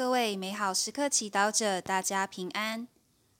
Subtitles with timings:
[0.00, 2.88] 各位美好时刻祈祷者，大家平安。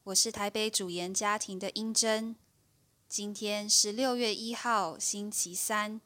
[0.04, 2.36] 我是台北主研家庭的英珍。
[3.08, 6.02] 今天是六月一号，星期三。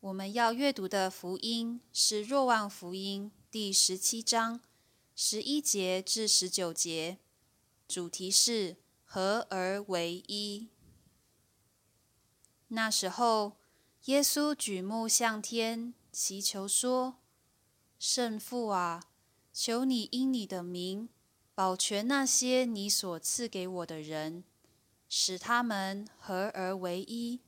[0.00, 4.60] 我们要阅读的福音是《若望福音》第十七章
[5.16, 7.16] 十一节至十九节，
[7.88, 10.68] 主题是合而为一。
[12.68, 13.56] 那时候，
[14.04, 17.22] 耶稣举目向天，祈求说
[17.98, 19.02] ：“圣父啊！”
[19.56, 21.08] 求你因你的名
[21.54, 24.42] 保全那些你所赐给我的人，
[25.08, 27.40] 使他们合而为一，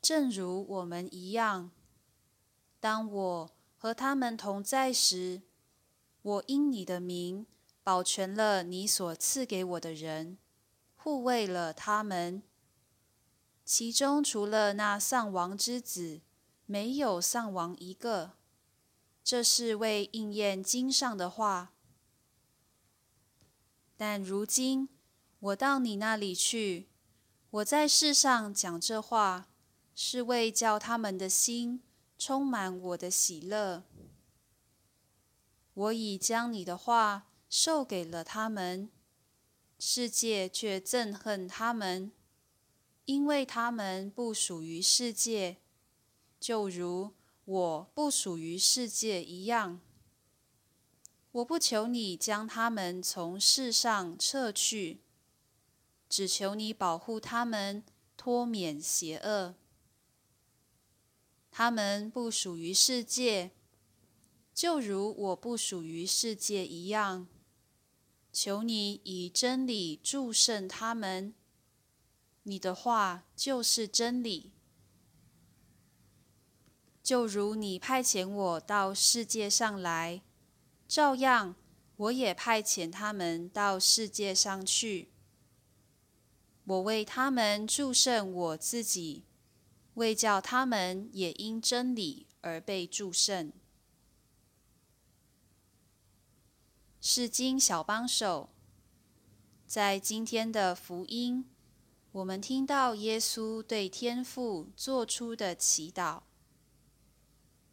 [0.00, 1.70] 正如我们一样。
[2.80, 5.42] 当我和他们同在时，
[6.22, 7.46] 我因你的名
[7.84, 10.38] 保全了你所赐给我的人，
[10.96, 12.42] 护卫了他们。
[13.64, 16.20] 其中除了那丧亡之子，
[16.66, 18.32] 没有丧亡一个。
[19.24, 21.72] 这是为应验经上的话。
[23.96, 24.88] 但如今
[25.38, 26.88] 我到你那里去，
[27.50, 29.48] 我在世上讲这话，
[29.94, 31.82] 是为叫他们的心
[32.18, 33.84] 充满我的喜乐。
[35.74, 38.90] 我已将你的话授给了他们，
[39.78, 42.12] 世界却憎恨他们，
[43.04, 45.58] 因为他们不属于世界，
[46.40, 47.14] 就如。
[47.52, 49.78] 我不属于世界一样，
[51.32, 55.02] 我不求你将他们从世上撤去，
[56.08, 57.84] 只求你保护他们
[58.16, 59.54] 脱免邪恶。
[61.50, 63.50] 他们不属于世界，
[64.54, 67.28] 就如我不属于世界一样。
[68.32, 71.34] 求你以真理祝圣他们，
[72.44, 74.52] 你的话就是真理。
[77.12, 80.22] 就如你派遣我到世界上来，
[80.88, 81.54] 照样
[81.96, 85.10] 我也派遣他们到世界上去。
[86.64, 89.26] 我为他们祝圣我自己，
[89.92, 93.52] 为叫他们也因真理而被祝圣。
[96.98, 98.48] 是经小帮手，
[99.66, 101.44] 在今天的福音，
[102.12, 106.22] 我们听到耶稣对天父做出的祈祷。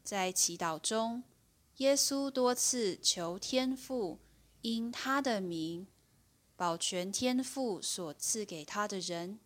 [0.09, 1.22] 在祈祷中，
[1.78, 4.18] 耶稣多次求天父
[4.62, 5.86] 因他的名
[6.56, 9.40] 保全天父所赐给他的人。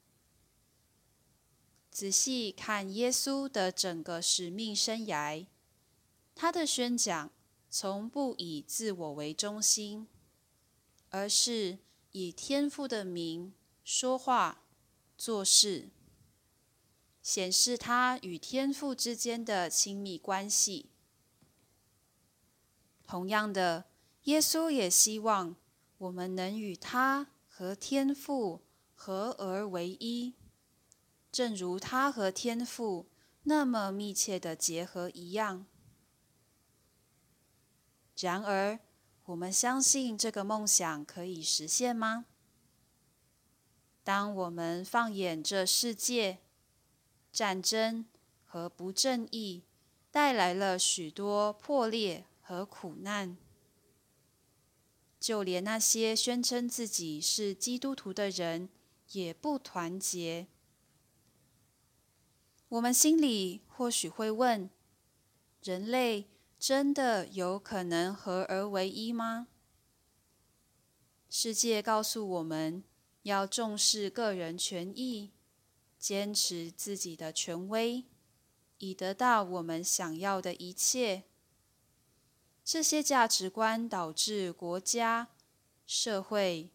[1.91, 5.45] 仔细看耶稣的整个使命生涯，
[6.33, 7.29] 他的宣讲
[7.69, 10.07] 从不以自我为中心，
[11.09, 11.79] 而是
[12.13, 13.53] 以天父的名
[13.83, 14.63] 说话、
[15.17, 15.89] 做事。
[17.23, 20.91] 显示他与天父之间的亲密关系。
[23.07, 23.85] 同样的，
[24.23, 25.55] 耶稣也希望
[25.97, 28.61] 我们能与他和天父
[28.93, 30.35] 合而为一，
[31.31, 33.07] 正如他和天父
[33.43, 35.65] 那么密切的结合一样。
[38.19, 38.79] 然而，
[39.25, 42.25] 我们相信这个梦想可以实现吗？
[44.03, 46.39] 当我们放眼这世界，
[47.33, 48.05] 战争
[48.45, 49.63] 和不正义
[50.11, 53.35] 带来了许多破裂和苦难，
[55.19, 58.69] 就连那些宣称自己是基督徒的人
[59.13, 60.45] 也不团结。
[62.69, 64.69] 我们心里或许会问：
[65.63, 66.29] 人类
[66.59, 69.47] 真的有可能合而为一吗？
[71.29, 72.83] 世界告诉我们
[73.23, 75.31] 要重视个人权益。
[76.03, 78.03] 坚持自己的权威，
[78.79, 81.23] 以得到我们想要的一切。
[82.61, 85.29] 这些价值观导致国家、
[85.85, 86.73] 社会、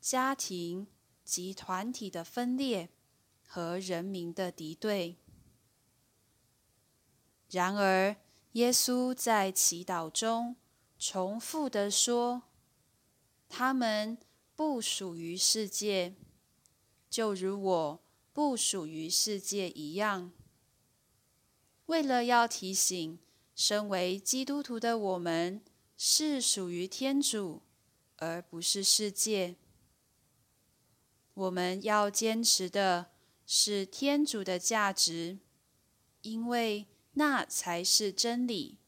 [0.00, 0.86] 家庭
[1.22, 2.88] 及团体的分裂
[3.46, 5.18] 和人民的敌对。
[7.50, 8.16] 然而，
[8.52, 10.56] 耶稣在祈祷中
[10.98, 12.44] 重复的说
[13.46, 14.16] ：“他们
[14.56, 16.14] 不属于世界，
[17.10, 18.00] 就如我。”
[18.40, 20.32] 不属于世界一样。
[21.84, 23.18] 为了要提醒
[23.54, 25.62] 身为基督徒的我们
[25.98, 27.60] 是属于天主，
[28.16, 29.56] 而不是世界，
[31.34, 33.10] 我们要坚持的
[33.44, 35.38] 是天主的价值，
[36.22, 38.78] 因为那才是真理。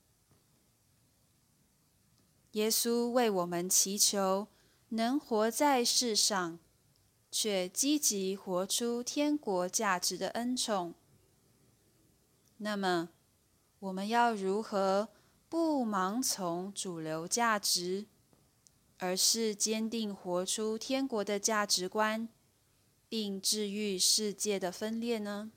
[2.52, 4.48] 耶稣为我们祈求，
[4.88, 6.58] 能活在世上。
[7.32, 10.94] 却积极活出天国价值的恩宠。
[12.58, 13.08] 那么，
[13.80, 15.08] 我们要如何
[15.48, 18.06] 不盲从主流价值，
[18.98, 22.28] 而是坚定活出天国的价值观，
[23.08, 25.50] 并治愈世界的分裂呢？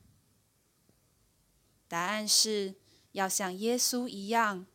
[1.88, 2.76] 答案是
[3.12, 4.66] 要像耶稣一样，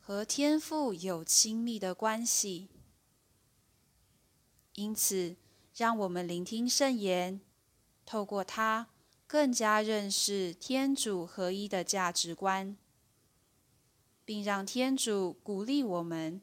[0.00, 2.70] 和天父有亲密的关系。
[4.74, 5.36] 因此，
[5.76, 7.38] 让我们聆听圣言，
[8.06, 8.88] 透过它
[9.26, 12.74] 更加认识天主合一的价值观，
[14.24, 16.40] 并让天主鼓励我们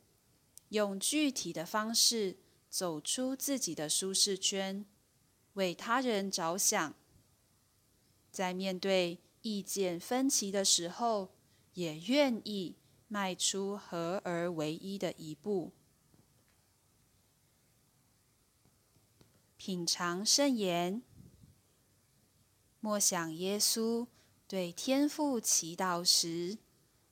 [0.70, 2.38] 用具体的方式
[2.70, 4.86] 走出自己的舒适圈，
[5.54, 6.94] 为他人着想。
[8.30, 11.32] 在面对意见分歧的时候，
[11.74, 12.76] 也愿意
[13.08, 15.72] 迈出合而为一的一步。
[19.66, 21.02] 品尝圣言，
[22.82, 24.06] 默想耶稣
[24.46, 26.58] 对天父祈祷时，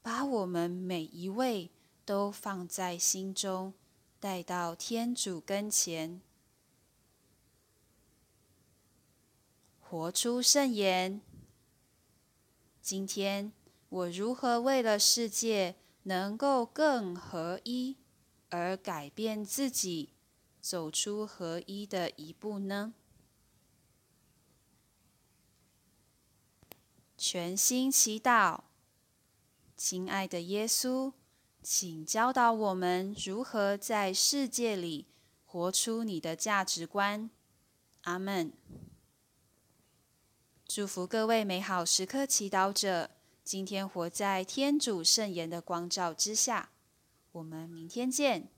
[0.02, 1.72] 把我们每一位
[2.04, 3.74] 都放在心中，
[4.20, 6.22] 带到天主跟前，
[9.80, 11.22] 活出圣言。
[12.82, 13.54] 今天
[13.88, 17.96] 我如何为了世界能够更合一
[18.50, 20.10] 而改变自己？
[20.62, 22.94] 走出合一的一步呢？
[27.18, 28.62] 全心祈祷，
[29.76, 31.14] 亲爱的耶稣，
[31.62, 35.08] 请教导我们如何在世界里
[35.46, 37.30] 活出你的价值观。
[38.02, 38.54] 阿门。
[40.68, 43.12] 祝福各位美好时刻祈祷者，
[43.44, 46.72] 今天活在天主圣言的光照之下。
[47.34, 48.50] 我们明天见。